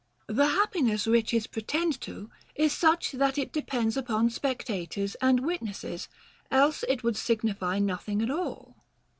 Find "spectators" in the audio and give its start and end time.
4.31-5.13